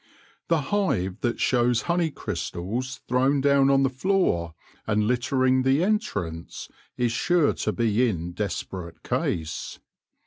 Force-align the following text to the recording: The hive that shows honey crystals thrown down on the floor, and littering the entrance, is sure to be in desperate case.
The 0.47 0.61
hive 0.73 1.19
that 1.21 1.39
shows 1.39 1.83
honey 1.83 2.09
crystals 2.09 3.01
thrown 3.07 3.39
down 3.39 3.69
on 3.69 3.83
the 3.83 3.87
floor, 3.91 4.55
and 4.87 5.03
littering 5.03 5.61
the 5.61 5.83
entrance, 5.83 6.67
is 6.97 7.11
sure 7.11 7.53
to 7.53 7.71
be 7.71 8.09
in 8.09 8.31
desperate 8.31 9.03
case. 9.03 9.77